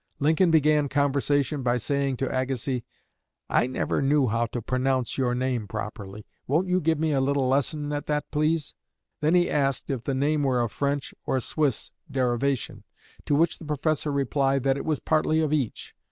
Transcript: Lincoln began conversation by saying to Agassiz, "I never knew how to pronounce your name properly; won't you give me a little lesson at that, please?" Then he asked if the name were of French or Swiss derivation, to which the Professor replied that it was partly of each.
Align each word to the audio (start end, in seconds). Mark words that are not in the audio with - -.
Lincoln 0.17 0.49
began 0.49 0.89
conversation 0.89 1.61
by 1.61 1.77
saying 1.77 2.17
to 2.17 2.35
Agassiz, 2.35 2.81
"I 3.51 3.67
never 3.67 4.01
knew 4.01 4.25
how 4.25 4.47
to 4.47 4.59
pronounce 4.59 5.15
your 5.15 5.35
name 5.35 5.67
properly; 5.67 6.25
won't 6.47 6.67
you 6.67 6.81
give 6.81 6.97
me 6.97 7.11
a 7.11 7.21
little 7.21 7.47
lesson 7.47 7.93
at 7.93 8.07
that, 8.07 8.31
please?" 8.31 8.73
Then 9.19 9.35
he 9.35 9.47
asked 9.47 9.91
if 9.91 10.05
the 10.05 10.15
name 10.15 10.41
were 10.41 10.61
of 10.61 10.71
French 10.71 11.13
or 11.23 11.39
Swiss 11.39 11.91
derivation, 12.09 12.83
to 13.27 13.35
which 13.35 13.59
the 13.59 13.65
Professor 13.65 14.11
replied 14.11 14.63
that 14.63 14.75
it 14.75 14.85
was 14.85 14.99
partly 14.99 15.39
of 15.39 15.53
each. 15.53 15.93